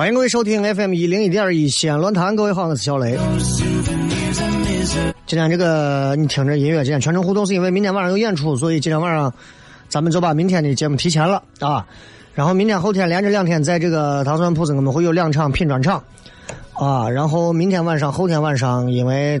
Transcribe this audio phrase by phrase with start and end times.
[0.00, 3.18] 欢迎各位收听 FM 一零一点一西安论坛，各位好，我是小雷。
[5.26, 9.30] 今天这个你听着音乐，今天全程互动是因为明天晚上有演出，所以今天晚上
[9.90, 11.86] 咱们就把明天的节目提前了啊。
[12.32, 16.02] 然后明天后天连着两天，在这个糖蒜铺子我们会有两场品专场
[16.72, 17.06] 啊。
[17.06, 19.38] 然后明天晚上、后天晚上，因为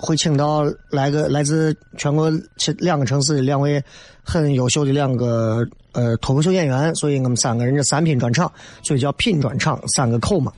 [0.00, 2.32] 会请到来个来自全国
[2.78, 3.82] 两个城市的两位
[4.22, 5.66] 很优秀的两个。
[5.92, 8.48] 呃，脱口秀演员，所以我们三个人这三品专场，
[8.80, 10.52] 所以叫品专场，三个口嘛。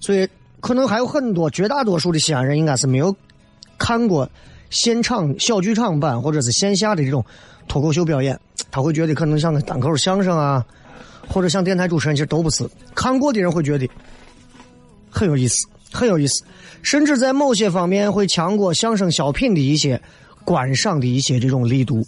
[0.00, 0.28] 所以
[0.60, 3.16] 可能还有很多绝大多数的西安人应该是没有
[3.78, 4.28] 看过
[4.68, 7.24] 现场小剧场版或者是线下的这种
[7.68, 8.38] 脱口秀表演，
[8.70, 10.62] 他会觉得可能像个单口相声啊，
[11.26, 12.68] 或者像电台主持人，其实都不是。
[12.94, 13.88] 看过的人会觉得
[15.10, 16.42] 很有意思，很有意思，
[16.82, 20.00] 甚至在某些方面会强过相声小品的一些
[20.44, 22.06] 观赏的一些这种力度。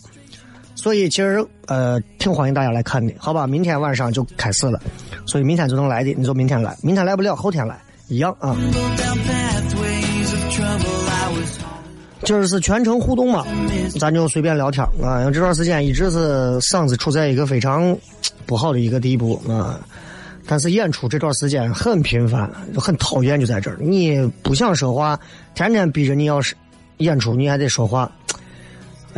[0.75, 3.47] 所以其实呃挺欢迎大家来看的，好吧？
[3.47, 4.81] 明天晚上就开始了，
[5.26, 7.78] 所以明天就能来的，你就明天来，明天来不了后天来
[8.09, 8.56] 一样啊。
[12.25, 13.44] 今儿是全程互动嘛，
[13.99, 15.20] 咱就随便聊天啊。
[15.20, 17.97] 因为这段时间一直是嗓子处在一个非常
[18.47, 19.81] 不好的一个地步啊，
[20.47, 23.76] 但是演出这段时间很频繁，很讨厌就在这儿。
[23.80, 25.19] 你不想说话，
[25.54, 26.54] 天天逼着你要是
[26.98, 28.10] 演出，你还得说话。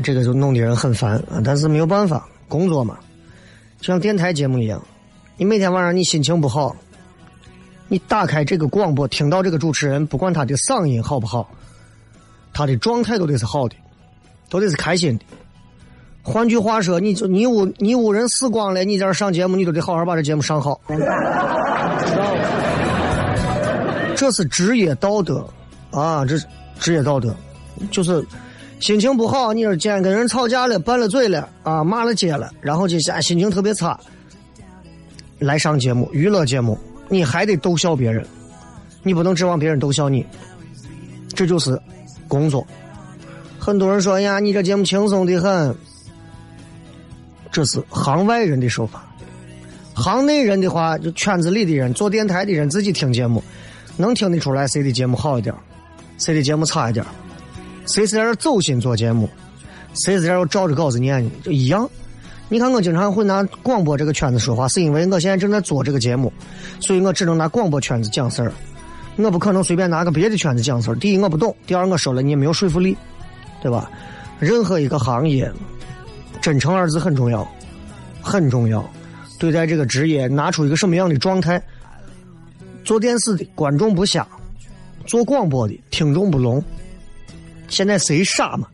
[0.02, 1.40] 这个就弄得人很烦啊！
[1.44, 2.98] 但是没有办法，工作嘛，
[3.80, 4.82] 就像电台节目一样，
[5.36, 6.74] 你每天晚上你心情不好，
[7.86, 11.48] 你打开这个广播，听到这个主持人，不管他的嗓音好不好，
[12.52, 13.76] 他的状态都得是好的，
[14.50, 15.24] 都得是开心的。
[16.24, 20.80] 换句话说，你就你屋你屋人死光了，你在这上节目，你都得好好把这节目上好。
[24.16, 25.46] 这是职业道德
[25.90, 26.24] 啊！
[26.24, 26.36] 这
[26.80, 27.32] 职业道德
[27.92, 28.24] 就是。
[28.80, 33.98] 心情不好，你说今天跟人吵架了，拌了嘴了啊，骂了街了，然后就现心情特别差，
[35.38, 36.76] 来上节目，娱乐节目，
[37.08, 38.26] 你还得逗笑别人，
[39.02, 40.26] 你不能指望别人逗笑你，
[41.34, 41.80] 这就是
[42.28, 42.66] 工作。
[43.58, 45.74] 很多人说呀，你这节目轻松的很，
[47.54, 49.04] 这是行外人的说法，
[49.94, 53.40] 行内人的话，就圈子里的人，做电台的人自己听节目，
[53.96, 55.54] 能听得出来谁的节目好一点，
[56.18, 57.06] 谁的节目差一点。
[57.86, 59.30] 谁是在这走心做节目，
[60.04, 61.88] 谁是在这照着稿子念，就一样。
[62.48, 66.32] 你看，我经常会拿广播这个圈子说话，是因为我现在正在做这个节目，
[66.80, 68.52] 所以我只能拿广播圈子讲事儿。
[69.16, 70.96] 我不可能随便拿个别的圈子讲事儿。
[70.96, 72.96] 第一，我不懂；第二，我说了你也没有说服力，
[73.62, 73.88] 对吧？
[74.40, 75.48] 任何一个行业，
[76.44, 77.48] 真诚二字很重要，
[78.20, 78.84] 很重要。
[79.38, 81.58] 对待这个职业，拿出一个什么样的状态？
[82.84, 84.28] 做电视的观众不瞎，
[85.06, 86.62] 做广播的听众不聋。
[87.68, 88.68] 现在谁傻嘛？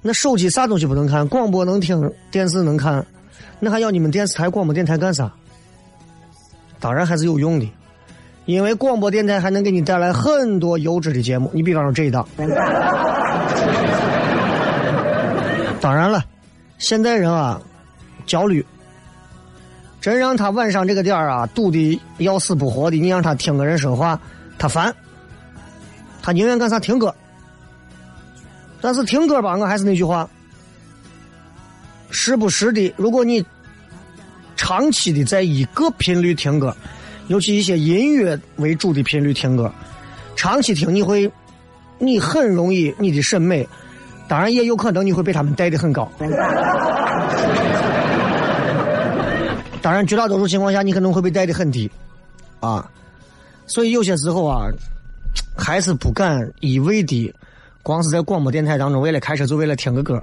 [0.00, 1.28] 那手机啥东西不能看？
[1.28, 3.04] 广播能听，电视能看，
[3.58, 5.30] 那还要你们电视台、广播电台干啥？
[6.80, 7.70] 当然还是有用的，
[8.46, 11.50] 因为广播电台还能给你带来很多优质的节目。
[11.52, 12.26] 你比方说这一档，
[15.78, 16.24] 当然了，
[16.80, 17.60] 现代人啊，
[18.26, 18.64] 焦虑，
[20.00, 24.18] 真让他晚上这个点啊堵的要死不活的，你让他听个人说话，
[24.58, 24.92] 他烦，
[26.22, 27.14] 他宁愿干啥听歌。
[28.80, 30.26] 但是听歌吧，我还是那句话，
[32.10, 33.44] 时不时的，如果你
[34.56, 36.74] 长期的在一个频率听歌，
[37.28, 39.70] 尤其一些音乐为主的频率听歌，
[40.34, 41.30] 长期听你会，
[41.98, 43.68] 你很容易你的审美。
[44.30, 46.08] 当然也有可能你会被他们带的很高，
[49.82, 51.90] 当然绝大多数情况下你可能会被带的很低，
[52.60, 52.88] 啊，
[53.66, 54.68] 所以有些时候啊，
[55.56, 57.34] 还是不敢一味的，
[57.82, 60.22] 光是在广播电台当中为了开车就为了听个歌。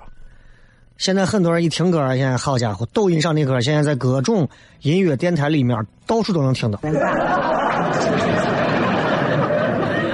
[0.97, 4.47] 现在很多人一听歌，现在好家伙，抖音上的歌现在在各种
[4.83, 6.79] 音乐电台里面到处都能听到。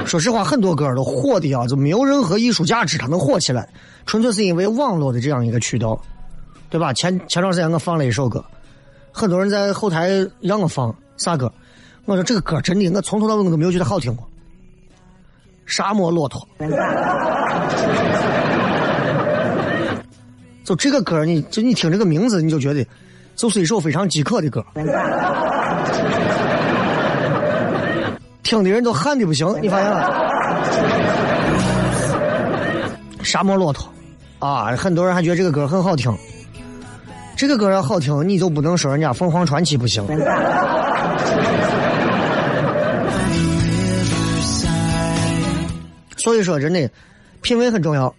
[0.06, 3.68] 说实话，很多歌都火的啊，就没有任何艺术价值，它能火起来，
[4.06, 6.00] 纯粹是因为网络的这样一个渠道，
[6.70, 6.94] 对吧？
[6.94, 8.44] 前前段时间我放了一首歌，
[9.12, 10.10] 很多人在后台
[10.40, 11.52] 让我放啥歌，
[12.06, 14.28] 我说这个歌真的，我从头到尾我都没有觉得好听过。
[15.66, 16.46] 沙漠骆驼，
[20.66, 22.86] 就这个歌，你就你听这个名字，你就觉得
[23.36, 24.64] 就是一首非常饥渴的歌。
[28.54, 30.30] 听的人都喊的不行，你发现了？
[33.24, 33.92] 沙漠骆驼，
[34.38, 36.16] 啊，很多人还觉得这个歌很好听。
[37.36, 40.06] 这个歌要好听，你就不能说人家凤凰传奇不行。
[46.16, 46.88] 所以说，真的，
[47.42, 48.14] 品味很重要。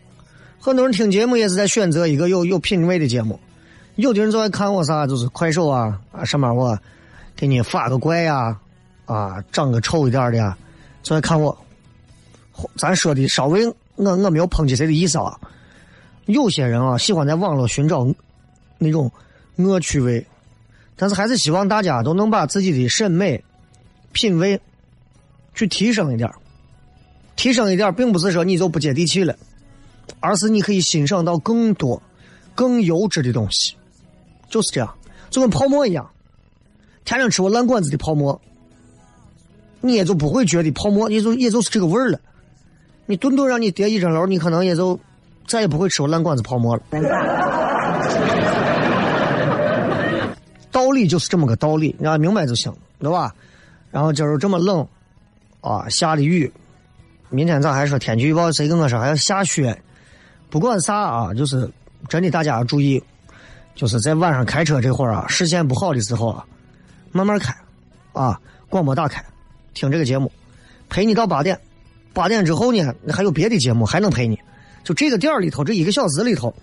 [0.59, 3.39] 很多人听节目也是在选择一个有有品味的节目。
[3.95, 6.77] 有的人就爱看我啥，就是快手啊啊上面我
[7.37, 8.37] 给你发个怪呀。
[8.37, 8.57] 啊，
[9.07, 10.57] 啊长个丑一点的，
[11.03, 11.57] 就爱看我。
[12.77, 13.67] 咱说的稍微，
[13.97, 15.39] 我我没有抨击谁的意思啊。
[16.27, 18.07] 有些人啊，喜欢在网络寻找
[18.79, 19.11] 那种
[19.57, 20.25] 恶趣味，
[20.97, 23.43] 但是还是希望大家都能把自己的审美、
[24.13, 24.61] 品味
[25.55, 26.33] 去提升一点
[27.35, 29.37] 提升一点并不是说你就不接地气了，
[30.21, 32.01] 而是你可以欣赏到更多、
[32.55, 33.75] 更优质的东西。
[34.49, 34.95] 就是这样，
[35.29, 36.09] 就跟泡沫一样，
[37.05, 38.41] 天天吃我烂馆子的泡沫。
[39.85, 42.19] 你也就不会觉得泡沫，也就也就是这个味儿了。
[43.05, 44.99] 你顿顿让你叠一整楼，你可能也就
[45.47, 46.83] 再也不会吃我烂馆子泡沫了。
[50.73, 53.35] 道理就是这么个道理，你要明白就行，对吧？
[53.91, 54.89] 然后今儿这么冷，
[55.61, 56.51] 啊，下的雨，
[57.29, 58.51] 明天咋还说天气预报？
[58.51, 59.79] 谁跟我说还要下雪？
[60.49, 61.71] 不管啥啊，就是
[62.09, 63.05] 真的，大家要注意，
[63.75, 66.43] 就是在晚上开车这会儿啊，视线不好的时候啊，
[67.13, 67.55] 慢慢开，
[68.15, 68.41] 啊，
[68.71, 69.23] 广播打开。
[69.75, 70.33] 听这个节目，
[70.89, 71.59] 陪你到八点，
[72.13, 74.39] 八点之后呢，还有别的节目还能陪你。
[74.83, 76.55] 就这个点儿里头，这一个小时里头，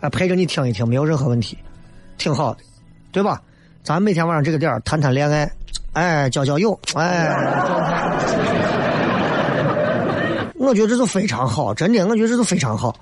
[0.00, 1.56] 啊，陪着你听一听，没有任何问题，
[2.18, 2.60] 挺好的，
[3.12, 3.40] 对吧？
[3.82, 5.50] 咱每天晚上这个点儿谈谈恋爱，
[5.94, 7.34] 哎，交交友，哎，
[10.56, 12.94] 我觉得这就非常好，真的，我觉得这就非常好，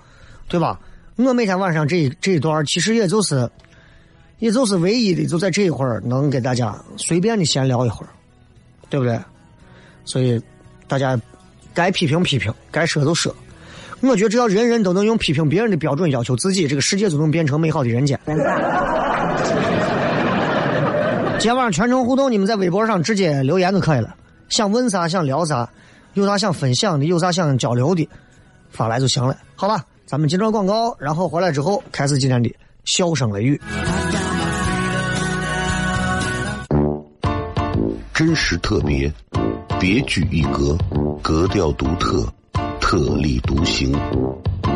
[0.48, 0.78] 对吧？
[1.16, 3.50] 我每天晚上这这一段，其实也就是，
[4.38, 8.10] 也就是唯一的，就在这一会儿能给大家随便的闲聊一会儿，
[8.88, 9.18] 对不对？
[10.08, 10.40] 所以，
[10.86, 11.20] 大家
[11.74, 13.34] 该批评批评，该说就说。
[14.00, 18.18] 我觉得只要人人都能用批评别人的标准要求自己，这个世界就能变成美好的人间。
[21.38, 24.14] 今天晚上全程互动，你们在微博上直接留言就可以了。
[24.48, 25.68] 想问啥，想聊啥，
[26.14, 28.08] 有啥想分享的，有啥想交流的，
[28.70, 29.36] 发来就行了。
[29.56, 32.50] 好吧，咱们进段广告，然后回来之后开始今天的
[32.86, 33.60] 笑声雷雨。
[38.14, 39.12] 真实特别。
[39.80, 40.76] 别具一格，
[41.22, 42.26] 格调独特，
[42.80, 43.92] 特立独行，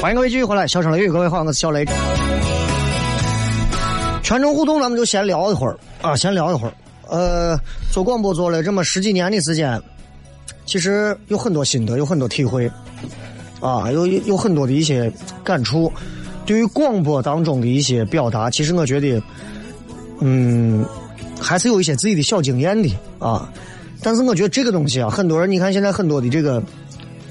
[0.00, 1.84] 欢迎各位继续回来，小声雷雨，各位好，我是小雷。
[4.22, 6.72] 全程互动，咱们就先聊一会儿啊，先聊一会儿。
[7.08, 7.58] 呃，
[7.90, 9.80] 做广播做了这么十几年的时间，
[10.64, 12.70] 其实有很多心得，有很多体会
[13.60, 15.92] 啊，有有很多的一些感触。
[16.44, 19.22] 对于广播当中的一些表达，其实我觉得，
[20.20, 20.84] 嗯，
[21.40, 23.52] 还是有一些自己的小经验的啊。
[24.02, 26.62] 但是我觉得这个东西啊，很多人你看现在很多的这个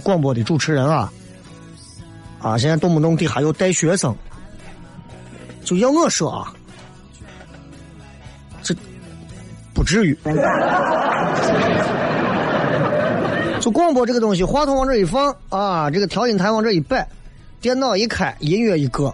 [0.04, 1.12] 广播的主持人啊。
[2.38, 2.56] 啊！
[2.60, 4.16] 现在动不动底下有带学生，
[5.64, 6.54] 就要我说啊，
[9.76, 10.18] 不至于。
[13.60, 17.08] 就广播这个东西，话筒往这一放啊，这个调音台往这一摆，
[17.60, 19.14] 电脑一开，音乐一搁，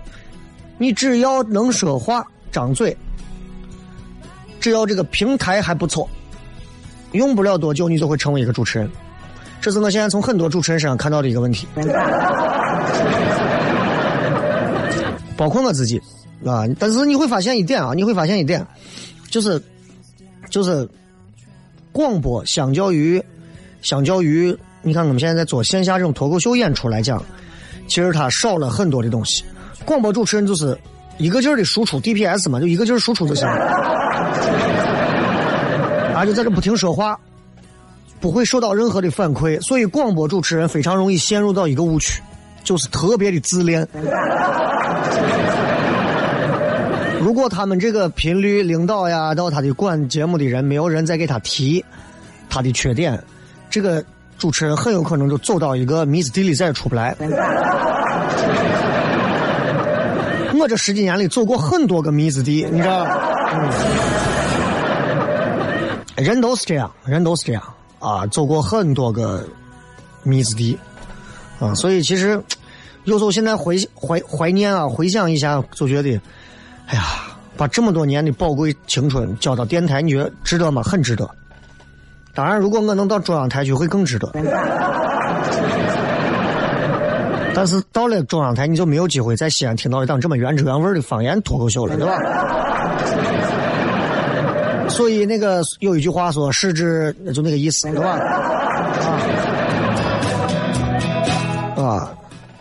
[0.78, 2.96] 你只要能说话，张嘴，
[4.60, 6.10] 只要这个平台还不错，
[7.14, 8.92] 用不了多久，你就会成为一个主持人。
[9.62, 11.66] 这是我现在从很多主持人身上看到的一个问题。
[15.38, 15.98] 包括我自己，
[16.46, 16.66] 啊！
[16.78, 18.68] 但是你会发现一点啊，你会发现一点，
[19.30, 19.60] 就是，
[20.52, 20.88] 就是，
[21.92, 23.20] 广播相较于，
[23.82, 27.24] 相较于，你看我们现在在做线下这种脱口秀演出来讲，
[27.88, 29.44] 其实它少了很多的东西。
[29.86, 30.78] 广播主持人就是
[31.18, 33.56] 一个劲儿的输出 DPS 嘛，就一个劲儿输出就行了，
[36.14, 37.18] 啊，就在这不停说话，
[38.20, 42.22] 不会受到任何的反馈，所以广播主持人非常容易陷入到一个误区。
[42.64, 43.88] 就是特别的自恋。
[47.32, 51.82] 如果他们这个频率领导呀，到他的管节目的人，没有人再给他提
[52.50, 53.18] 他的缺点，
[53.70, 54.04] 这个
[54.38, 57.16] 主持人很有可能就走到一个迷之地里，再也出不来。
[60.60, 63.06] 我这十几年里走过很多个迷之地，你知道？
[66.18, 67.64] 人都是这样，人都是这样
[68.00, 69.48] 啊，走过很多个
[70.24, 70.78] 迷之地。
[71.62, 72.44] 啊，所以其实
[73.06, 76.20] 有时候现在回怀怀念啊，回想一下，就觉得，
[76.92, 77.04] 哎呀，
[77.56, 80.84] 把这么多年的宝贵青春交到电台，你觉得值得吗？
[80.84, 81.30] 很值得。
[82.34, 84.30] 当然，如果我能到中央台去，会更值得。
[87.56, 92.18] 但是到了中央台，你就没有机会在西安听到一档这么原汁原味的方言脱口秀了，对吧？
[94.90, 98.20] 所以那个有一句话说，失之就那个意思，对吧？
[101.78, 102.12] 啊，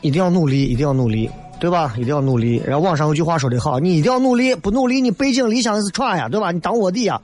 [0.03, 1.29] 一定要努力，一定要努力，
[1.61, 1.95] 对吧？
[1.97, 2.63] 一定要努力。
[2.67, 6.51] 然后网上有句话说的好，你一定要努力，不努力你背井离乡是闯呀，对吧？
[6.51, 7.21] 你当卧底呀，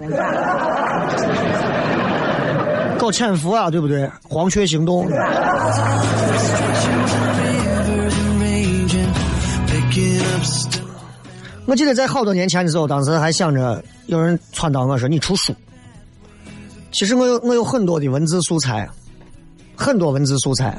[2.99, 4.09] 搞潜伏啊，对不对？
[4.23, 5.09] 黄雀行动。
[11.65, 15.55] 我记得在好多年前的时候，当时还想着有人撺掇我说你出书。
[16.93, 18.89] 其实我有我有很多的文字素材，
[19.75, 20.77] 很多文字素材。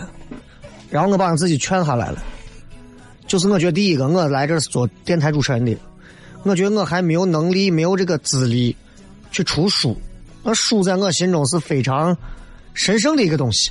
[0.90, 2.24] 然后我把我自己劝下来了，
[3.28, 5.76] 就是我觉得第一个，我来这是做电台主持人的，
[6.44, 8.76] 我觉得我还没有能力，没有这个资历
[9.32, 9.96] 去出书。
[10.44, 12.18] 那书在我心中是非常
[12.74, 13.70] 神圣的一个东西，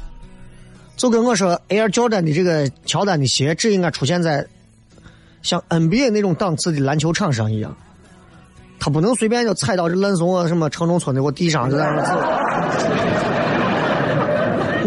[0.97, 4.47] 就跟我说 Air Jordan 的这个乔丹的鞋只应该出现在
[5.43, 7.75] 像 NBA 那种档次的篮球场上一样，
[8.79, 12.13] 他不能随便就踩到这烂怂啊什么城中村的我地上就在那走。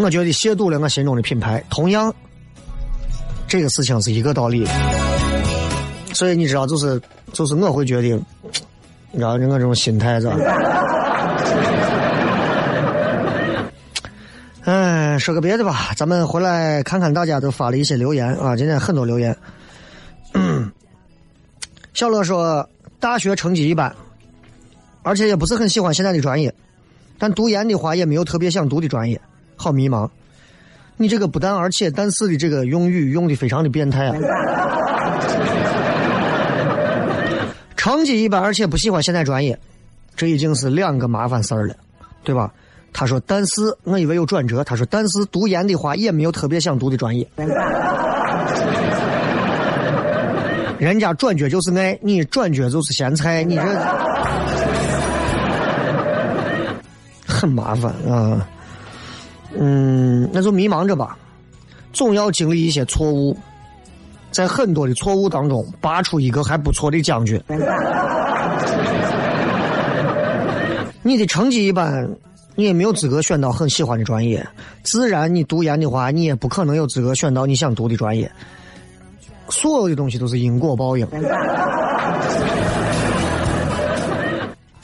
[0.01, 1.63] 我觉得亵渎了我心中的品牌。
[1.69, 2.13] 同样，
[3.49, 4.65] 这个事情是一个道理。
[6.13, 7.01] 所以你知道，就是
[7.33, 8.23] 就是我会决定，
[9.11, 10.37] 你知道我这种心态是吧？
[14.65, 19.35] 哎，说个别的吧，咱们回来看看大家都发了一些留言啊，今天很多留言。
[21.93, 23.95] 小乐说，大学成绩一般，
[25.01, 26.53] 而且也不是很喜欢现在的专业，
[27.17, 29.19] 但读研的话也没有特别想读的专业。
[29.55, 30.07] 好迷茫，
[31.01, 34.15] 你这个不但而且但是的这个用语用的非常的变态啊！
[37.77, 39.57] 成绩一般，而且不喜欢现代专业，
[40.17, 41.75] 这已经是两个麻烦事儿了，
[42.21, 42.51] 对吧？
[42.91, 44.61] 他说，但是我以为有转折。
[44.61, 47.25] 他说，但是读研的话也没有特别想读的专业。
[50.77, 53.63] 人家转角就是爱，你转角就是咸菜，你这
[57.25, 58.45] 很麻烦啊。
[59.55, 61.17] 嗯，那就迷茫着吧，
[61.93, 63.37] 总要经历一些错误。
[64.31, 67.41] 在很多的错误当中，拔出一个还不错的将军。
[71.01, 72.07] 你的成绩一般，
[72.53, 74.45] 你也没有资格选到很喜欢的专业。
[74.83, 78.31] 自然，你读研的话，你也不可能有资格选到你想读的专业。
[79.49, 81.07] 所有的东西都是因果报应，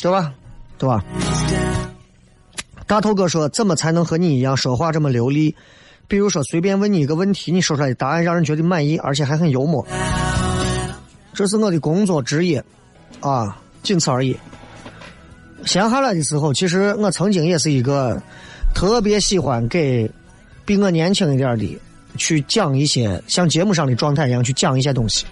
[0.01, 0.31] 对吧？
[0.79, 1.03] 对吧？
[2.88, 5.56] 大头哥说：“怎么才能和你一样说话这么流利？”
[6.08, 9.84] 比如说，随便问你一个问题，你说出来的答案让人觉得满意，而且还很幽默。
[11.34, 12.63] 这是我的工作职业，
[13.22, 14.38] 啊，仅此而已。
[15.65, 18.22] 闲下来的时候，其实我曾经也是一个
[18.75, 20.08] 特别喜欢给
[20.63, 21.80] 比我年轻一点的
[22.18, 25.25] 去讲一些像节目上的状态一样去讲一些东西。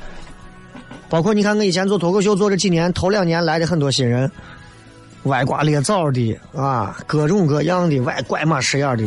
[1.07, 4.29] 包括你看，我以前做脱口秀做这几年，头两年来的很多新人，
[5.23, 9.05] 歪瓜裂枣的啊，各种各样的歪拐马式样的。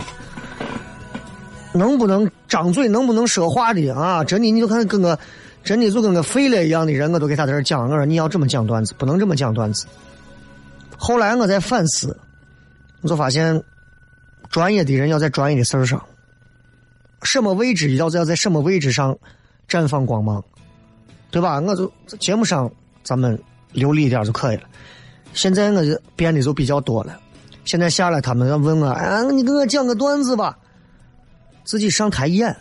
[1.72, 4.24] 能不能张嘴，能不能说话的啊？
[4.24, 5.18] 真的，你就看跟个，
[5.62, 7.82] 真的就跟个废了一样的人，我都给他在这讲。
[7.82, 9.86] 我说你要这么讲段子，不能这么讲段子。
[10.96, 12.18] 后来我在反思，
[13.02, 13.62] 我就发现，
[14.48, 16.02] 专业的人要在专业的事儿上，
[17.22, 19.14] 什么位置要在要在什么位置上
[19.68, 20.42] 绽放光芒，
[21.30, 21.60] 对吧？
[21.60, 22.70] 我就节目上
[23.02, 23.38] 咱们
[23.72, 24.62] 流利一点就可以了。
[25.36, 27.16] 现在我就变的就比较多了。
[27.64, 30.56] 现在下来，他们要问我，哎，你给我讲个段子吧。
[31.64, 32.56] 自己上台演，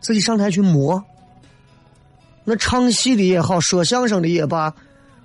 [0.00, 1.02] 自己上台去磨。
[2.44, 4.72] 那唱戏的也好，说相声的也罢，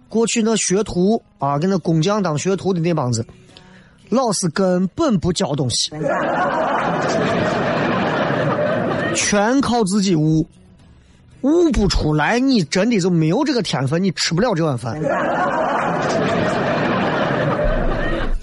[0.08, 3.26] 过去那学徒啊，跟那工匠当学徒的那帮子，
[4.08, 5.92] 老师根本不教东西，
[9.14, 10.48] 全靠自己悟，
[11.42, 14.98] 悟不出来，你真的就没有这个天分，你吃不了这碗饭。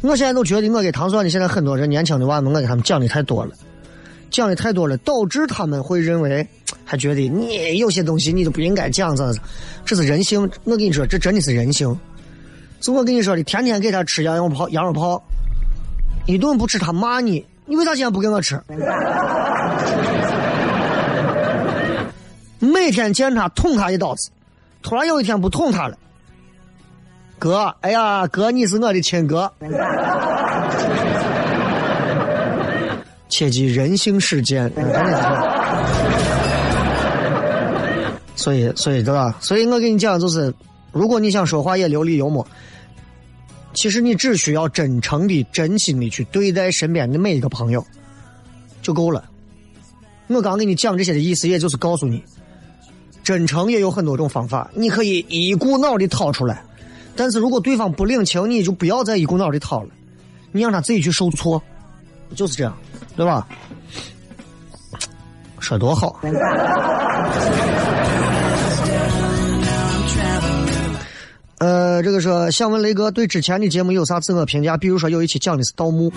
[0.07, 3.53] 我现在都觉得，我给唐蒜的现在很多人年轻的娃们，我给他们讲的太多了。
[4.31, 6.47] 讲的太多了，导致他们会认为，
[6.85, 9.35] 还觉得你有些东西你都不应该讲，这
[9.85, 10.49] 这是人性。
[10.63, 11.99] 我跟你说，这真的是人性。
[12.81, 15.21] 就我跟你说的，天天给他吃羊肉泡，羊肉泡，
[16.27, 18.61] 一顿不吃他骂你，你为啥今天不给我吃？
[22.61, 24.31] 每天见他捅他一刀子，
[24.83, 25.99] 突然有一天不捅他了，
[27.39, 29.53] 哥，哎呀，哥，你是我的亲哥。
[33.29, 34.73] 切记人性世间，
[38.35, 39.37] 所以，所以，对吧？
[39.41, 40.55] 所以我跟你讲，就是，
[40.93, 42.47] 如果你想说话也流利幽默，
[43.75, 47.85] 其实你只需要真诚的、真心的去对待身边的每一个朋友，
[48.81, 49.25] 就够了。
[50.29, 52.23] 我刚给你讲这些的意思，也就是告诉你，
[53.23, 56.63] 真诚也有很多种方法，你可以一股脑的掏出来，
[57.17, 59.89] 但是如果对方不领情，你就不要再一股脑的掏了，
[60.53, 61.63] 你让他自己去受挫，
[62.35, 62.77] 就是这样。
[63.17, 63.49] 对吧？
[65.59, 66.21] 说多好。
[71.59, 74.77] 呃，这个说想问雷哥对之前的节目有啥自我评价？
[74.77, 76.13] 比如说有一期讲的是盗墓，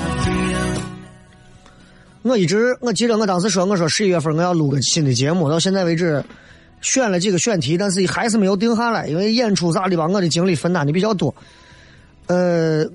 [2.21, 6.21] 我一直我记得我当时说我说十一月份我要录个新的节目，到现在为止
[6.81, 11.33] 选了几个选题，但是还是没有定下来，因为演出啥的吧，我的精力分担的比较多。
[12.27, 12.85] 呃，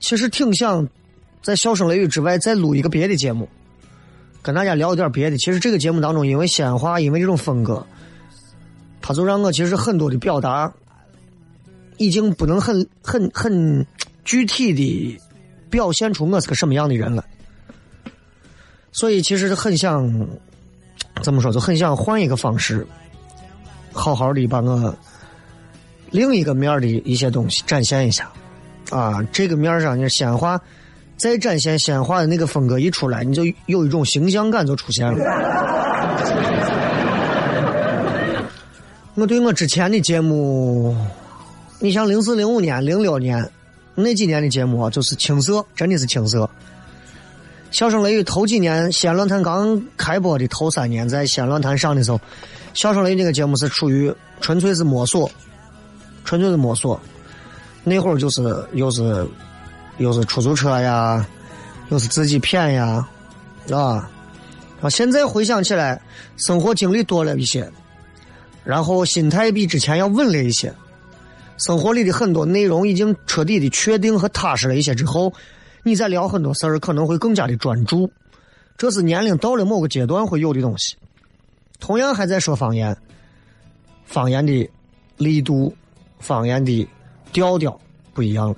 [0.00, 0.88] 其实挺想。
[1.42, 3.48] 在笑声雷雨之外，再录一个别的节目，
[4.42, 5.38] 跟大家聊一点别的。
[5.38, 7.86] 其实这个节目当中，因为鲜花，因为这种风格，
[9.00, 10.72] 他就让我其实很多的表达，
[11.98, 13.86] 已经不能很很很
[14.24, 15.20] 具体的
[15.70, 17.24] 表现出我是个什么样的人了。
[18.90, 20.28] 所以其实很想
[21.22, 22.84] 怎么说，就很想换一个方式，
[23.96, 24.94] 好好的把我
[26.10, 28.30] 另一个面的一些东西展现一下。
[28.90, 30.60] 啊，这个面上，你鲜花。
[31.16, 35.18] 再展现鲜花的那个风格一出来，你就有一种形象感就出现了。
[39.14, 40.94] 我对我之前的节目，
[41.80, 43.50] 你像零四、零五年、零六年
[43.94, 46.48] 那几年的节目啊，就是青涩，真的是青涩。
[47.70, 52.20] 笑声雷雨头几年西安论坛刚开播的头三年，在西安论坛上的时候，
[52.76, 55.28] 笑声雷雨这个节目是属于纯粹是摸索，
[56.24, 57.00] 纯粹是摸索。
[57.82, 59.26] 那会儿就是又是。
[59.98, 61.26] 又是出租车呀，
[61.88, 63.08] 又是自己骗呀，
[63.72, 64.10] 啊！
[64.82, 65.98] 啊，现在回想起来，
[66.36, 67.66] 生活经历多了一些，
[68.62, 70.70] 然后心态比之前要稳了一些，
[71.56, 75.32] 生活里的很多内容已经彻底的确定和踏实了一些之后，
[75.82, 78.12] 你再聊很多事儿可能会更加的专注。
[78.76, 80.94] 这是年龄到了某个阶段会有的东西。
[81.78, 82.96] 同样还在说方言，
[84.04, 84.70] 方言的
[85.16, 85.74] 力度、
[86.18, 86.88] 方言的
[87.32, 87.78] 调调
[88.12, 88.56] 不一样了。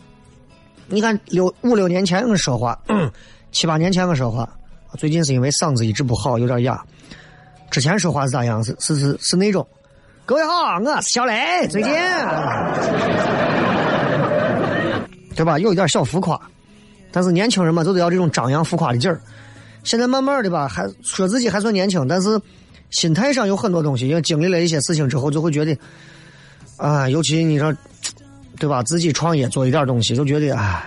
[0.87, 2.79] 你看六五六年前我说话，
[3.53, 4.49] 七八年前我说话，
[4.97, 6.83] 最近是因为嗓子一直不好，有点哑。
[7.71, 8.65] 之前说话是咋样？
[8.65, 9.67] 是是是是那种。
[10.25, 11.93] 各位好，我是小雷，最近，
[15.35, 15.59] 对吧？
[15.59, 16.41] 有一点小浮夸，
[17.11, 19.21] 但是年轻人嘛，就得要这种张扬浮夸的劲儿。
[19.85, 22.41] 现在慢慢的吧，还说自己还算年轻，但是
[22.91, 25.77] 心态上有很多东西，因为经历了一些事情之后，就会觉得，
[26.77, 27.75] 啊，尤其你说。
[28.61, 28.83] 对吧？
[28.83, 30.85] 自己创业做一点东西，就觉得哎，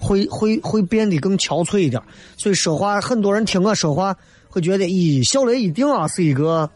[0.00, 2.02] 会会会变得更憔悴一点。
[2.38, 4.16] 所以说话，很多人听我说话，
[4.48, 6.70] 会觉得咦，小雷一定啊是一个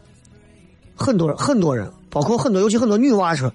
[0.95, 3.51] 很多人很多人，包括很多，尤其很多女娃说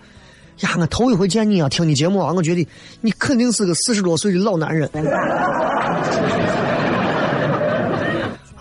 [0.63, 2.67] 呀，我头一回见你啊，听你节目啊，我觉得
[3.01, 4.91] 你肯定是个四十多岁的老男人。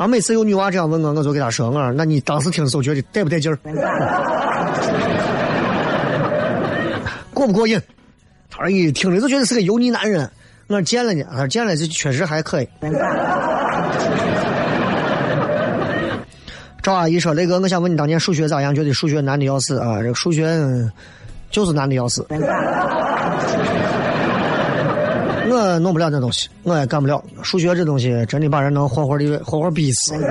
[0.03, 3.57] 啊，每次有女娃这样问我，我就给她说，我说那你当时听的时候觉得带不带劲儿？
[7.33, 7.79] 过不过瘾？
[8.51, 10.29] 他说：“一听着就觉得是个油腻男人。”
[10.67, 12.67] 我说：“见了呢。”他说：“见了，就确实还可以。”
[16.83, 18.75] 赵阿姨说：“雷哥，我想问你，当年数学咋样？
[18.75, 20.01] 觉得数学难的要死啊！
[20.01, 20.59] 这个数学
[21.49, 22.27] 就是难的要死。
[25.63, 27.23] 我弄不了那东西，我也干不了。
[27.41, 30.13] 数学这东西真的把人能活活的活活逼死。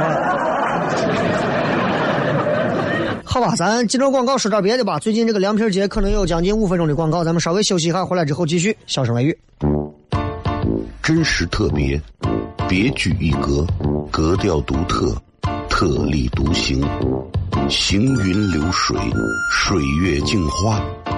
[3.25, 4.99] 好吧，咱进段广告说点别的吧。
[4.99, 8.77] 最近这个凉皮节可能有将近五分钟的广告，咱们稍微休息一下，回来之后继续。
[8.87, 9.35] 笑声来语，
[11.03, 11.99] 真实特别，
[12.68, 13.66] 别具一格，
[14.11, 15.16] 格调独特，
[15.71, 16.87] 特立独行，
[17.71, 18.95] 行云流水，
[19.51, 20.79] 水月镜花。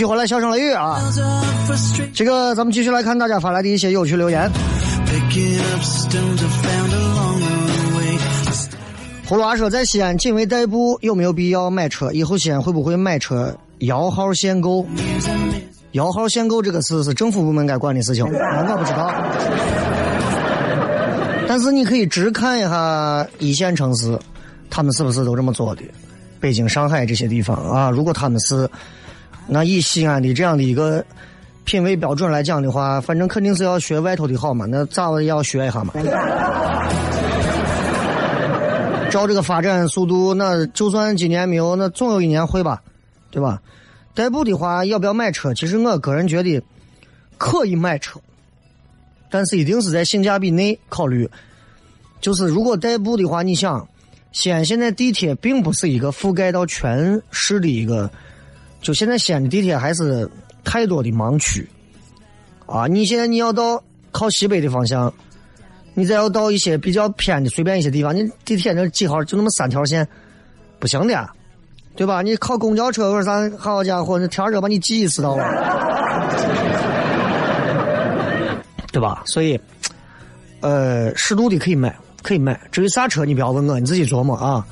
[0.00, 0.98] 续回来，笑声雷雨啊！
[2.14, 4.50] 这个咱们继续来看大家发来的一些有趣留言。
[9.28, 12.10] 葫芦娃说，在西安仅为代步，有没有必要买车？
[12.12, 14.86] 以后西安会不会买车摇号限购？
[15.92, 19.12] 摇号限购这个事是政府部门该管的事情，我不知道。
[21.46, 24.18] 但是你可以直看一下一线城市，
[24.70, 25.82] 他们是不是都这么做的？
[26.40, 28.66] 北京、上海这些地方啊，如果他们是。
[29.52, 31.04] 那以西安的这样的一个
[31.64, 34.64] 品味标准来讲的话，反正肯定是要学外头的好嘛。
[34.64, 35.92] 那咋也要学一下嘛。
[39.10, 42.80] 照这个发展速度，那就算今年没有，那总有一年会吧，
[43.32, 43.60] 对吧？
[44.14, 45.52] 代步的话，要不要买车？
[45.52, 46.62] 其实我个人觉得
[47.36, 48.20] 可以买车，
[49.28, 51.28] 但是一定是在性价比内考虑。
[52.20, 53.88] 就是如果代步的话，你想，
[54.30, 58.08] 西安现在地铁并不是一个覆盖到全市的一个。
[58.80, 60.28] 就现在西安的地铁还是
[60.64, 61.68] 太多的盲区，
[62.66, 62.86] 啊！
[62.86, 65.12] 你现在你要到靠西北的方向，
[65.94, 70.06] 你再要到一些比较偏的随便一些地方，你地铁那几号就那么三条线，
[70.78, 71.28] 不行的，
[71.94, 72.22] 对吧？
[72.22, 75.44] 你靠公交车或者啥，好家伙，那天热把你挤死到了，
[78.92, 79.22] 对吧？
[79.26, 79.60] 所以，
[80.60, 82.58] 呃，适度的可以买，可以买。
[82.72, 84.66] 至于啥车，你不要问我，你自己琢磨啊。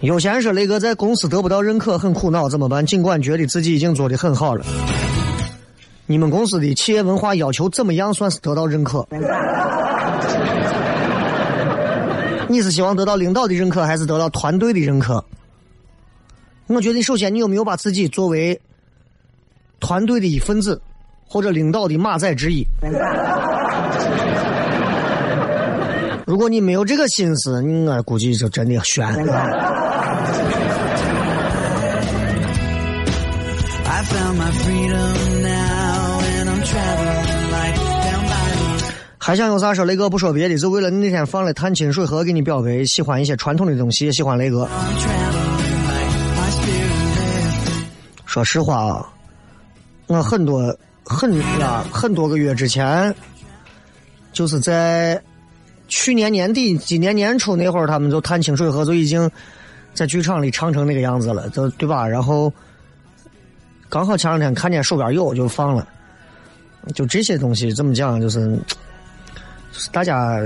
[0.00, 2.86] 有些人说雷哥在公司得不到认可，很苦恼，怎么办？
[2.86, 4.64] 尽管觉得自己已经做的很好了。
[6.06, 9.04] 你们公司的企业文化要求怎么样算是得到认可？
[12.48, 15.24] 你是希望得到领导的认可，还是得到团队的认可？
[16.68, 18.60] 我觉得首先你有没有把自己作为
[19.80, 20.80] 团队的一份子，
[21.26, 22.64] 或者领导的马仔之一？
[26.24, 29.04] 如果你没有这个心思，我估计就真的悬。
[29.08, 29.87] found
[39.18, 39.84] 还想有啥说？
[39.84, 44.66] 雷哥不说别的，就为了你那天放了探清水河给你表白，喜欢一些传统的东西，也喜欢雷哥。
[48.24, 49.06] 说实话啊，
[50.06, 50.74] 我很多
[51.04, 53.14] 很呀很多个月之前，
[54.32, 55.20] 就是在
[55.88, 59.30] 去年年底、今年年初那会儿，他们就探清水河就已经
[59.92, 62.08] 在剧场里唱成那个样子了，就对吧？
[62.08, 62.50] 然后
[63.88, 65.86] 刚好前两天看见手边有，就放了。
[66.94, 68.20] 就这些东西怎么讲？
[68.20, 68.46] 就是，
[69.72, 70.40] 就是大家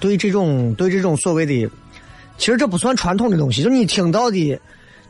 [0.00, 1.70] 对这种对这种所谓的，
[2.36, 3.62] 其实这不算传统的东西。
[3.62, 4.60] 就你听到的，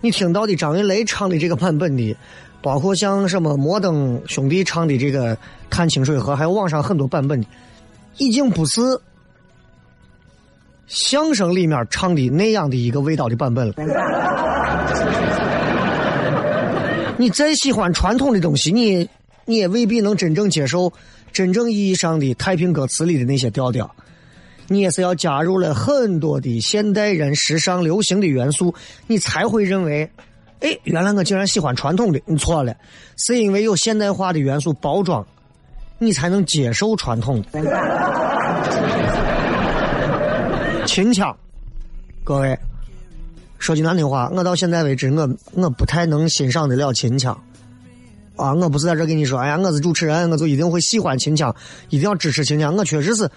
[0.00, 2.16] 你听到的张云雷唱的这个版本的，
[2.60, 5.36] 包括像什么摩登兄弟唱的这个
[5.70, 7.46] 《探清水河》，还有网上很多版本的，
[8.18, 8.80] 已经不是
[10.86, 13.74] 相声里面唱的那样的一个味道的版本了。
[17.22, 19.08] 你再喜欢传统的东西，你。
[19.44, 20.92] 你也未必能真正接受
[21.32, 23.92] 真正意义上的太平歌词里的那些调调，
[24.68, 28.72] 你也是要加入了很多的现代人时尚流行的元素，
[29.08, 30.08] 你才会认为，
[30.60, 32.20] 哎，原来我竟然喜欢传统的。
[32.24, 32.72] 你错了，
[33.16, 35.26] 是因为有现代化的元素包装，
[35.98, 37.60] 你才能接受传统的。
[40.86, 41.36] 秦腔，
[42.22, 42.56] 各位，
[43.62, 47.32] 说句难听话，我到现在为止，我我不太能欣赏得了秦腔。
[48.34, 51.54] 啊，我不是在这跟你说，哎呀，我是主持人，我就一定会喜欢秦腔，
[51.88, 52.74] 一定要支持秦腔。
[52.74, 53.30] 我确实是，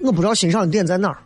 [0.00, 1.18] 我不知道欣赏的点在哪儿。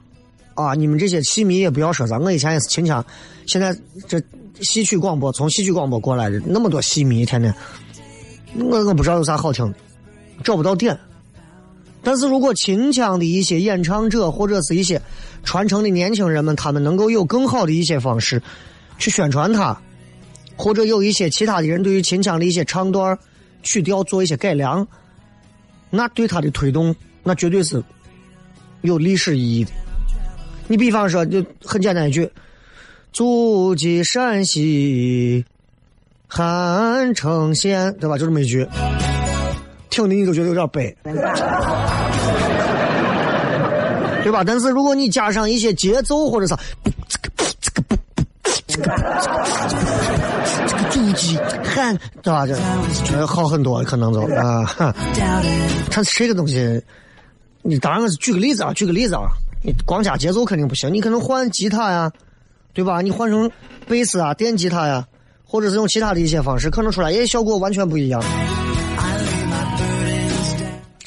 [0.52, 3.02] 啊，你们这些戏迷也不要说啥，我以前也是秦腔，
[3.46, 3.74] 现在
[4.06, 4.22] 这
[4.60, 7.54] 戏曲广播从戏曲广播过来的那么多戏迷，天天，
[8.56, 9.78] 我我不知道有啥好听的，
[10.44, 10.94] 找不到点。
[12.02, 15.00] 但是如果秦腔的一些演唱者或者是一些
[15.44, 18.42] 传承的年轻人们，他们能够有更好的一些方式
[18.98, 19.80] 去宣传它。
[20.54, 23.18] 或者有一些其他的人对于秦腔的一些唱段
[23.62, 24.86] 曲调做一些改良，
[25.90, 27.82] 那对他的推动，那绝对是
[28.82, 29.70] 有历史意义的。
[30.68, 32.30] 你比方说，就很简单一句
[33.12, 35.44] ：“祖籍陕西
[36.28, 38.18] 汉城县”，对吧？
[38.18, 38.66] 就这么一句，
[39.92, 40.96] 听的你都觉得有点悲，
[44.24, 44.42] 对吧？
[44.46, 47.28] 但是如果你加上一些节奏或者啥，这个
[47.60, 47.94] 这个不
[48.66, 48.84] 这个
[50.66, 52.46] 这个主机喊对吧？
[53.04, 54.64] 这好很多，可能就啊。
[55.90, 56.82] 它这个东西，
[57.60, 59.28] 你当然是举个例子啊，举个例子啊。
[59.64, 62.10] 你光加节奏肯定不行，你可能换吉他呀，
[62.72, 63.00] 对吧？
[63.02, 63.50] 你换成
[63.86, 65.06] 贝斯啊、电吉他呀，
[65.44, 68.22] 或者是用其他的一些方式，可能出来也效果完全不一样。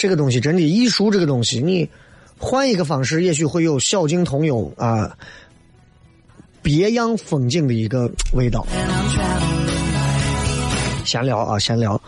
[0.05, 1.89] 这个东西真的艺术，这个东西你
[2.37, 5.17] 换一个方式，也许会有小径通幽啊。
[6.61, 8.63] 别样风景的一个味道。
[11.05, 11.99] 闲聊啊，闲聊。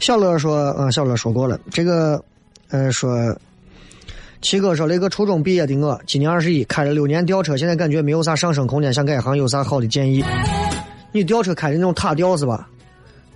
[0.00, 1.60] 小乐说，嗯，小乐说过了。
[1.70, 2.24] 这个，
[2.70, 3.38] 呃，说，
[4.40, 10.24] 七哥说，那个初中毕业的我，今年二十一，开了六年吊车，现在感觉没有啥上升空间，想改行，有啥好的建议？
[11.12, 12.66] 你吊车开的那种塔吊是吧？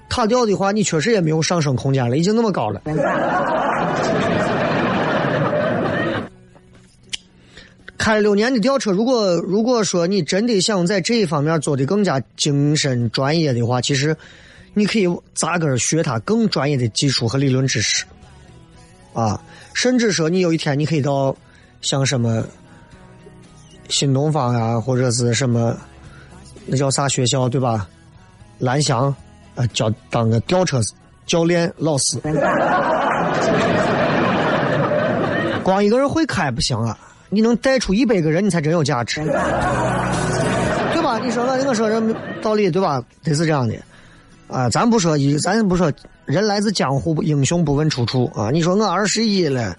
[0.08, 2.80] 塔吊的话，你确实也没有上升空间了，已经那么高了。
[8.06, 14.16] 开了六年的吊车，如果如果说你真的想在这一方面做的更加精深专业的话，其实
[14.74, 18.04] 你可以扎根学他更专业的技术和理论知识，
[19.12, 19.42] 啊，
[19.74, 21.36] 甚至说你有一天你可以到
[21.80, 22.44] 像什么
[23.88, 25.76] 新东方呀，或者是什么
[26.64, 27.88] 那叫啥学校对吧？
[28.60, 29.12] 蓝翔
[29.56, 30.80] 啊，教当个吊车
[31.26, 32.20] 教练老师，
[35.64, 36.96] 光一个人会开不行啊。
[37.28, 41.18] 你能带出一百个人，你才真有价值，对吧？
[41.18, 42.00] 你说我我说这
[42.40, 43.02] 道理对吧？
[43.24, 43.74] 得是这样的，
[44.48, 45.92] 啊，咱不说一，咱不说
[46.24, 48.50] 人来自江湖，英雄不问出处啊。
[48.52, 49.76] 你说我二十一了，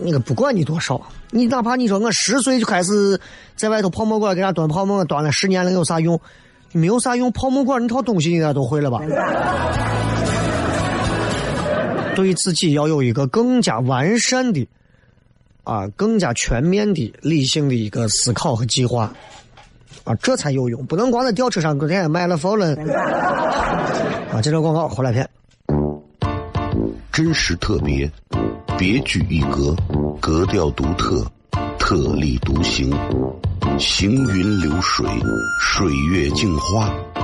[0.00, 3.18] 那个不管你多少，你哪怕你说我十岁就开始
[3.56, 6.20] 在外头泡沫馆给人端泡沫，端了十年了，有啥用？
[6.72, 9.00] 没有啥用，泡沫馆那套东西应该都会了吧？
[12.14, 14.68] 对自己要有一个更加完善的。
[15.64, 19.12] 啊，更加全面的、理性的一个思考和计划，
[20.04, 22.74] 啊，这才有用，不能光在吊车上隔天买了否了。
[24.32, 25.28] 啊，接着广告，回来片。
[27.12, 28.10] 真实特别，
[28.78, 29.76] 别具一格，
[30.18, 31.24] 格调独特，
[31.78, 32.90] 特立独行，
[33.78, 35.06] 行云流水，
[35.60, 36.90] 水月镜花，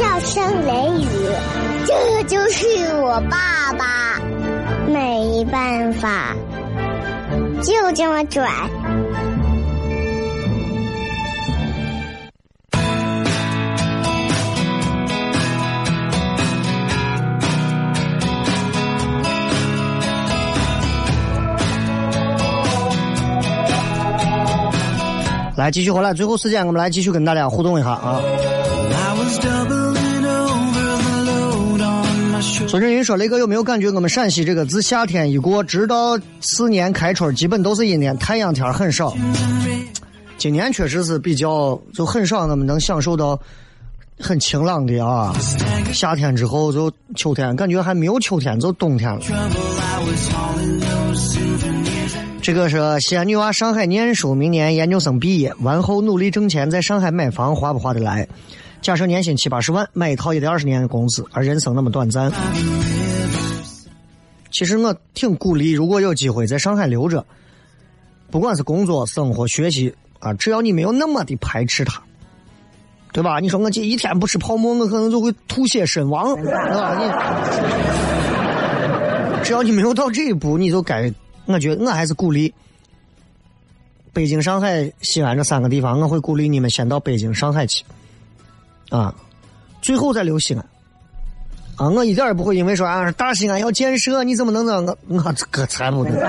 [0.00, 1.06] 笑声雷雨，
[1.84, 2.66] 这就是
[3.02, 4.18] 我爸爸。
[4.88, 6.34] 没办法，
[7.60, 8.50] 就这么拽。
[25.56, 28.18] 来，继续回来，最后时间我们来继续跟大家互动一下啊。
[32.70, 39.12] 孙振云说：“雷哥有没有感觉我们陕西这个自夏天一过，直到次年开春，基本都是阴天，太阳天很少。
[40.38, 43.36] 今年确实是比较就很少，我们能享受到
[44.20, 45.34] 很晴朗的啊。
[45.92, 49.20] 夏天之后就秋天，感觉还没有秋天就冬天了。
[52.40, 58.28] 这个是西安女娃上海念书，明年研究生毕业，完后努力挣钱，在上海买房，划不划得来？”
[58.82, 62.32] 假设年薪七八十万，买一套也得二十年的工资，而人生那么短暂。
[64.50, 67.24] 其实我挺鼓励，如果有机会在上海留着，
[68.30, 72.02] 不管是工作、生活、学习啊，只要你没有那么的排斥它，
[73.12, 73.38] 对吧？
[73.38, 76.96] 你说我这一天不吃泡馍，我可能就会吐血身亡， 对吧？
[79.36, 81.12] 你只要你没有到这一步，你就该，
[81.46, 82.52] 我觉得我还是鼓励。
[84.12, 87.84] 北京、上海、西安这三个地方，我会鼓励你们先到北京、上海去。
[88.90, 89.14] 啊，
[89.80, 90.62] 最后再留西安。
[91.76, 96.12] 啊，我一点也不会因为说啊，大西安要建设，你怎么能这我我这个才不对，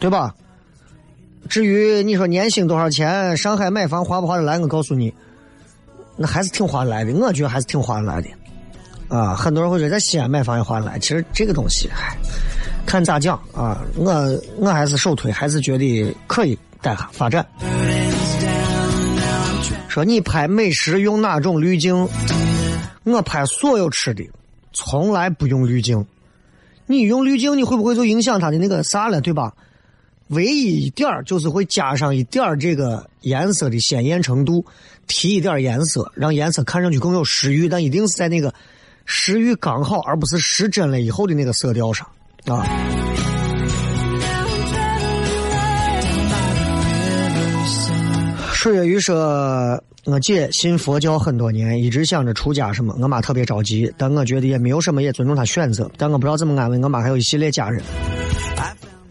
[0.00, 0.34] 对吧？
[1.48, 4.58] 至于你说年薪多少钱，上海买房划不划得来？
[4.58, 5.12] 我告诉你，
[6.16, 7.12] 那还是挺划得来的。
[7.12, 8.30] 我觉得还是挺划得来的。
[9.08, 12.16] 啊，很多人会觉得在西安买房也划得来，其实这个东西，嗨，
[12.86, 13.84] 看咋讲啊。
[13.96, 14.10] 我
[14.56, 17.46] 我还是首推，还是觉得可以待下发展。
[19.92, 22.08] 说你拍美食用哪种滤镜？
[23.04, 24.26] 我拍所有吃的，
[24.72, 26.06] 从来不用滤镜。
[26.86, 29.52] 你用滤镜，你会不会就影响它的那个啥了，对吧？
[30.28, 34.64] 唯一一点儿就是会加上一点儿这个颜色的鲜艳程度，
[35.08, 38.54] 提一点颜色，让颜色看上去更有食欲，但一定是在那个
[39.04, 42.08] 食欲刚好，而不是失真了以后的那个色调上
[42.46, 42.66] 啊。
[48.62, 52.96] 水月鱼说：“我姐信佛教很多年，一直想着出家什么。
[53.00, 55.90] 我妈特别着急，但我觉得也没有什么，也尊重她选择。
[55.98, 57.82] 但我不知道怎么安慰我妈，还有一系列家人。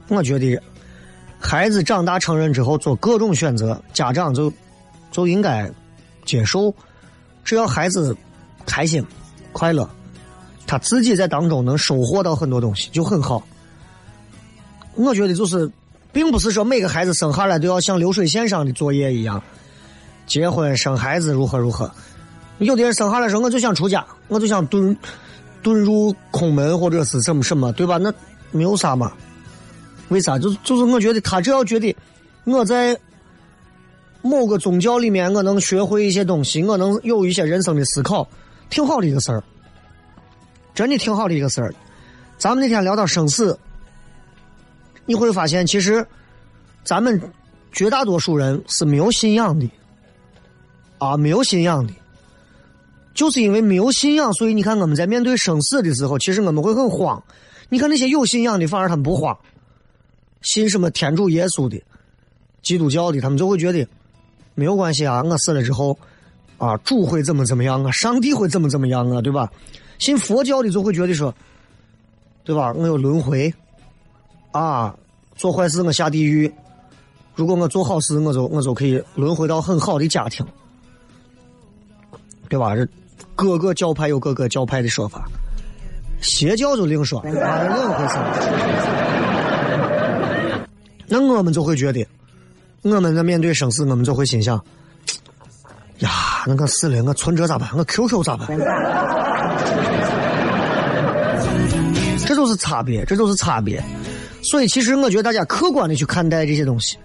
[0.08, 0.58] 我觉得，
[1.38, 4.50] 孩子长大成人之后做各种选择，家长就
[5.12, 5.70] 就应该
[6.24, 6.74] 接受。
[7.44, 8.16] 只要孩子
[8.66, 9.06] 开心、
[9.52, 9.90] 快乐，
[10.66, 13.46] 他自己在当中能收获到很多东西，就很好。
[14.96, 15.70] 我觉得就是。”
[16.12, 19.42] 并不是说每个孩子生下来都要像流水线上的作业一样，
[20.28, 21.90] 结婚生孩子如何如何。
[22.60, 24.96] 有的人生下来说我就想出家，我就想遁
[25.64, 27.98] 遁入空门或者是什么什么，对吧？
[27.98, 28.14] 那
[28.52, 29.12] 没有啥嘛。
[30.10, 30.38] 为啥？
[30.38, 31.96] 就就是我觉得他只要觉得
[32.44, 32.98] 我在
[34.22, 38.28] 某个宗教里面，我能学会一些东西，我能有一些人生的思考，
[38.70, 39.42] 挺好的一个事儿。
[40.76, 41.74] 真的挺好的一个事儿。
[42.38, 43.58] 咱们那天聊到生死。
[45.06, 46.06] 你会发现，其实
[46.84, 47.20] 咱们
[47.72, 49.70] 绝大多数人是没有信仰的，
[51.00, 51.94] 啊，没有信仰的，
[53.14, 57.22] 就是因为没有信仰，所以你看我们在面对生死的时候，其实我们会很慌。
[57.70, 59.38] 你看那些有信仰的，反而他们不慌，
[60.42, 61.82] 信什么天主耶稣的、
[62.62, 63.88] 基督教的，他们就会觉得
[64.56, 65.98] 没有关系啊，我死了之后
[66.58, 69.52] 啊，主会怎么怎么样啊，上帝会怎么怎么样啊，对吧？
[70.00, 71.34] 信佛教的就会觉得说，
[72.44, 72.74] 对吧？
[72.74, 73.54] 我有轮回。
[74.52, 74.94] 啊，
[75.36, 76.52] 做坏事我下地狱，
[77.36, 80.46] 如果我做好事，我就我就可以轮回到很好的家庭，
[82.50, 82.76] 对吧？
[82.76, 82.88] 这
[83.36, 85.26] 各个教派有各个教派的说法，
[86.22, 88.16] 邪教就另说，啊，另一回事。
[91.08, 92.06] 那我们就会觉得，
[92.82, 94.62] 我们在面对生死，我们就会心想：
[96.00, 96.10] 呀，
[96.46, 97.70] 那个死了，我存折咋办？
[97.78, 98.48] 我 QQ 咋办？
[102.26, 103.84] 这就是差别，这就是差别。
[104.42, 106.98] 所以，其实我觉得大家客观的去看待这些东西，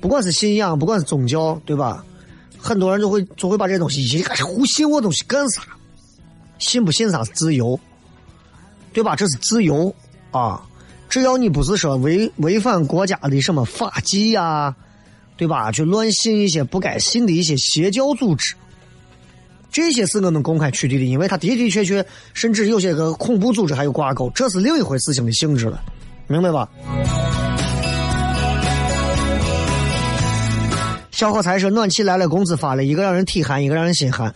[0.00, 2.04] 不管是信仰，不管是宗教，对吧？
[2.58, 5.62] 很多人就会就会把这些东西，一开始胡信我东西干啥？
[6.58, 7.78] 信不信啥是自由，
[8.92, 9.14] 对吧？
[9.14, 9.94] 这是自由
[10.30, 10.62] 啊！
[11.10, 14.74] 只要你不是说违违反国家的什么法纪呀，
[15.36, 15.70] 对吧？
[15.70, 18.54] 去乱信一些不该信的一些邪教组织，
[19.70, 25.82] 这些是我们公开取缔的，因为它的的确确，甚至有些个恐怖组织还有挂钩，这是另一回事情的性质了，
[26.26, 26.68] 明白吧？
[31.10, 34.32] 小伙才说暖气来了，工资发了，一个让人体寒，一个让人心寒。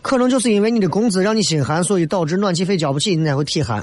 [0.00, 3.82] 可能就是因为你的工资让你心寒，所以导致暖气费交不起，你才会体寒。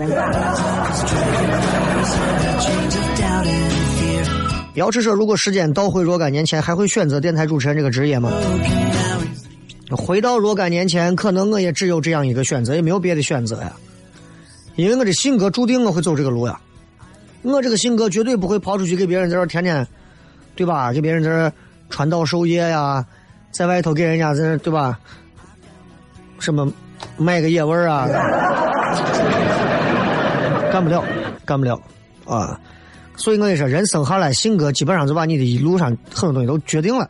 [4.74, 8.32] 姚志说：“如果时间倒回若干年前，还会选择电台主持人这个职业吗？”
[9.92, 13.72] 回到若干年前，可能我也只有这样一个选择，也没有别的选择呀。
[14.76, 16.60] 因为我的性格注定我会走这个路呀。
[17.42, 19.86] 我这个性格绝对不会跑出去给别人在这天天，
[20.56, 20.94] 对吧？
[20.94, 21.52] 给别人在这
[21.90, 23.06] 传道授业呀，
[23.52, 24.98] 在外头给人家在这对吧？
[26.40, 26.72] 什么
[27.18, 28.08] 卖个野味啊？
[30.72, 31.04] 干不了，
[31.46, 31.80] 干不了
[32.26, 32.60] 啊！
[33.16, 37.10] 所以我跟你说，人生下来性格基本上就把你的一路上很多东西都决定了。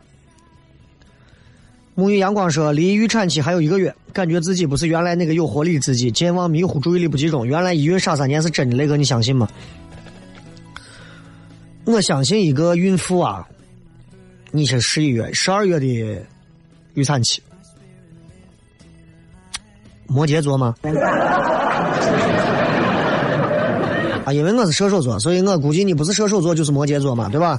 [1.96, 7.44] 沐浴阳光说，离预产期还有一个月，感觉自己不是原来那个有活力的自己，健忘、迷糊、注意力不集中。
[7.44, 9.48] 原来一孕傻三年是真的，雷哥你相信吗？
[11.84, 13.46] 我相信一个孕妇啊，
[14.52, 15.86] 你是十一月、十二月的
[16.94, 17.42] 预产期，
[20.06, 20.76] 摩羯座吗？
[24.24, 27.58] 啊，因为我是射手座，所以我估计你不是射手座就是摩羯座嘛，对吧？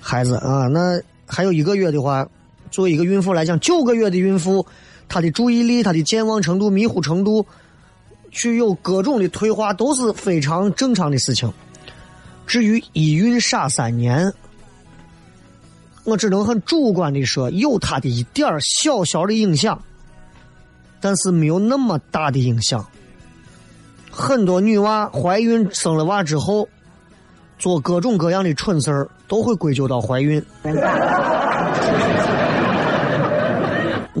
[0.00, 2.26] 孩子啊，那还有一个月的话，
[2.70, 4.66] 作为一个孕妇来讲，九个月的孕妇，
[5.12, 7.46] 她的注意力、她的健忘程度、迷糊程度，
[8.30, 11.52] 具有各种的退化，都是非常正常的事情。
[12.46, 14.32] 至于一孕傻三年，
[16.04, 19.82] 我只能很主观的说，有他的一点小小的影响，
[20.98, 22.82] 但是没有那么大的影响。
[24.10, 26.66] 很多女娃怀孕生了娃之后，
[27.58, 30.42] 做各种各样的蠢事儿，都会归咎到怀孕。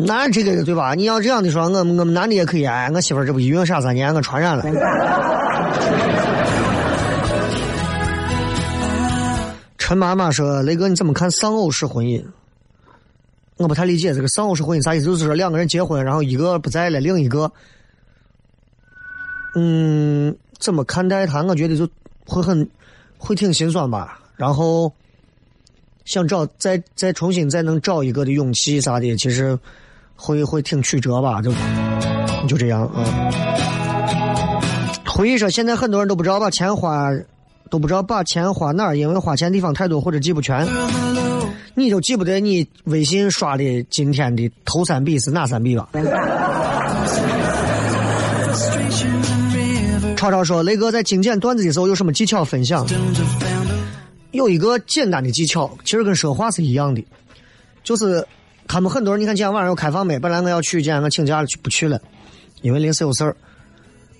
[0.04, 0.94] 那这个对吧？
[0.94, 2.64] 你要这样的说，我们我们男的也可以。
[2.64, 4.64] 哎，我媳妇儿这不一孕傻三年，我传染了。
[9.78, 12.24] 陈妈妈说：“雷哥，你怎么看丧偶式婚姻？
[13.58, 15.04] 我不太理解这个丧偶式婚姻啥意思？
[15.04, 17.52] 就是说两个人结婚，然后一个不在了，另一个，
[19.54, 21.42] 嗯，怎么看待他？
[21.42, 21.86] 我觉得就
[22.26, 22.66] 会很
[23.18, 24.18] 会挺心酸吧。
[24.36, 24.90] 然后
[26.06, 29.58] 想找再再重新再能找一个的勇气啥的，其实
[30.22, 31.42] 会会挺曲折吧。
[31.42, 31.52] 就
[32.46, 33.04] 就这样啊。
[35.06, 37.10] 回忆说，现在很多人都不知道把钱花。”
[37.72, 40.68] 都不知道把钱花哪儿，因为花钱地方太多或者记不全，
[41.74, 45.88] 你就记不得你微信刷的今天的头三笔是哪三笔吧？
[50.18, 52.86] 超超说：“雷哥在精简段子的时候有什么技巧分享？
[54.32, 57.02] 有一个简单的技巧，其实跟说话是一样的，
[57.82, 58.22] 就是
[58.66, 60.18] 他们很多人，你看今天晚上有开放没？
[60.18, 62.00] 本来我要去，今天我请假了，去不去了，
[62.62, 63.36] 因为临时有事儿。”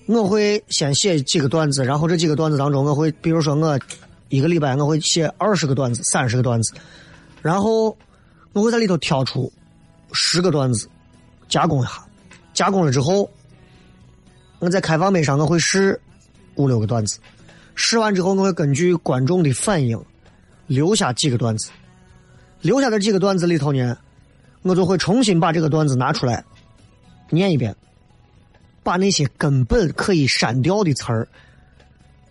[0.05, 3.79] 我会先写几个段子，然后这几个段子当中，我会比如说我
[4.27, 6.73] 一个礼拜我会写二十个段子、三十个段子，
[7.41, 7.97] 然后
[8.51, 9.49] 我会在里头挑出
[10.11, 10.89] 十个段子，
[11.47, 12.03] 加工一下，
[12.53, 13.31] 加工了之后，
[14.59, 15.97] 我在开放麦上我会试
[16.55, 17.17] 五六个段子，
[17.73, 19.97] 试完之后我会根据观众的反应
[20.67, 21.69] 留下几个段子，
[22.59, 23.97] 留下的几个段子里头呢，
[24.63, 26.43] 我就会重新把这个段子拿出来
[27.29, 27.75] 念一遍。
[28.81, 31.25] 把那些根本可以删掉的词儿，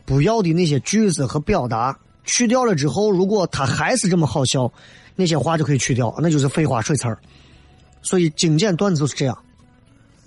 [0.05, 4.70] 不要的那些句子和表达去掉了之后，如果他还是这么好笑，
[5.16, 7.18] 那些话就可以去掉，那就是废话水词儿。
[8.03, 9.39] 所以精简段子就是这样。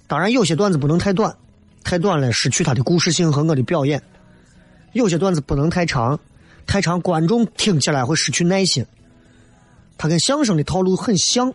[0.08, 1.36] 当然，有些段子不能太短，
[1.84, 3.99] 太短了失去它的故事性和我的表演；
[4.93, 6.20] 有些段子不能太长，
[6.66, 8.84] 太长观众听起来会失去耐心。
[9.95, 11.53] 它跟相声的套路很像，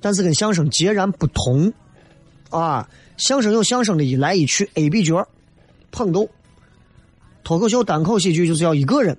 [0.00, 1.72] 但是跟相声截然不同
[2.50, 2.88] 啊。
[3.16, 5.26] 相声有相声的一来一去，A、B 角
[5.90, 6.28] 捧逗；
[7.42, 9.16] 脱口秀、单口喜剧就是要一个人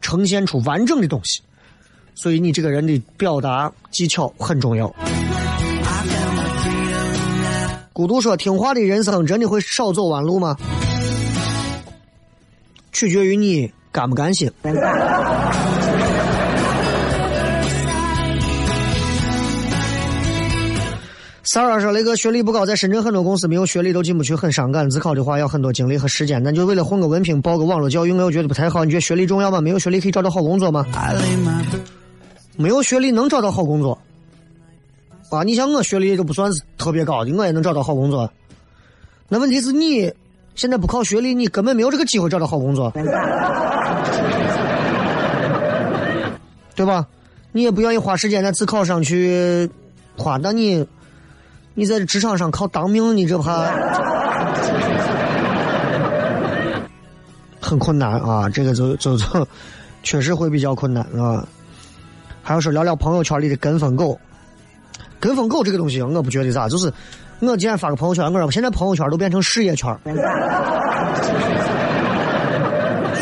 [0.00, 1.42] 呈现出完整的东西，
[2.14, 4.94] 所以你这个人的表达技巧很重要。
[7.92, 10.56] 孤独说：“听话的人生真的会少走弯路吗？
[12.92, 14.48] 取决于你甘不甘心。”
[21.52, 24.88] 三二说：“雷哥学历不高，在深圳很多公司没有学历都进不去，很伤感。
[24.88, 28.82] 自考的话要很多精力和时间，那就为了混个文凭，报个网络教育，我又觉得不太好。
[28.86, 29.60] 你觉得学历重要吗？
[29.60, 30.86] 没有学历可以找到好工作吗？
[32.56, 33.98] 没有学历能找到好工作？
[35.28, 38.32] 啊，你像我学历就不算是特别高的，我也能找到好工作。
[39.28, 40.10] 那问题是你
[40.54, 42.90] 现在不考学历，你根本没有这个机会找到好工作，
[46.74, 47.06] 对吧？
[47.52, 49.68] 你也不愿意花时间在自考上去
[50.16, 50.82] 花，那你。”
[51.74, 53.66] 你在职场上靠当命，你这怕
[57.60, 58.48] 很困难啊！
[58.50, 59.46] 这个就就就
[60.02, 61.46] 确实会比较困难啊。
[62.42, 64.18] 还有说聊聊朋友圈里的跟风狗，
[65.18, 66.92] 跟风狗这个东西我不觉得咋，就是
[67.40, 69.96] 我今天发个朋友圈，我说现在朋友圈都变成事业圈，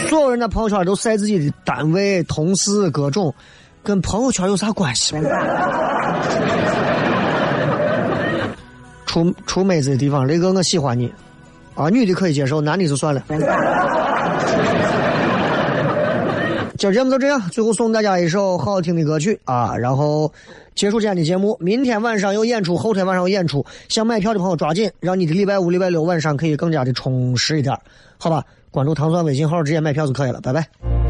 [0.08, 3.32] 所有人的朋友圈都晒自己的单位、同事各种，
[3.84, 5.14] 跟朋友圈有啥关系？
[9.10, 11.12] 出出妹子的地方，雷哥我喜欢你，
[11.74, 13.20] 啊，女的可以接受，男的就算了。
[16.78, 20.32] 今儿节目就这样，最后送大家一首好听的歌曲啊，然后
[20.76, 21.56] 结束今天的节目。
[21.58, 27.76] 明天晚上有演出，后天晚上有演出，想买票的朋友抓紧，让你的礼拜五、礼拜六晚上可以更加的充实一点，
[28.16, 28.44] 好吧？
[28.70, 31.09] 关注糖蒜微信号，直接买票就可以了，拜拜。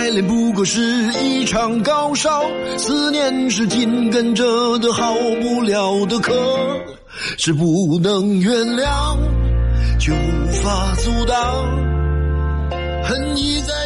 [0.00, 0.80] 爱恋不过是
[1.22, 2.42] 一场高烧，
[2.78, 6.32] 思念是紧跟着的好不了的课，
[7.36, 9.18] 是不能原谅，
[9.98, 11.36] 就无法阻挡，
[13.04, 13.79] 恨意在。